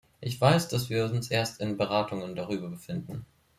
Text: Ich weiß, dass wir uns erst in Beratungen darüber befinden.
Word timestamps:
Ich 0.19 0.41
weiß, 0.41 0.67
dass 0.69 0.89
wir 0.89 1.05
uns 1.05 1.29
erst 1.29 1.61
in 1.61 1.77
Beratungen 1.77 2.35
darüber 2.35 2.67
befinden. 2.69 3.23